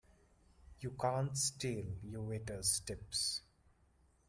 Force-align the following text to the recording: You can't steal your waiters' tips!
You 0.79 0.95
can't 0.99 1.37
steal 1.37 1.85
your 2.01 2.23
waiters' 2.23 2.79
tips! 2.79 3.43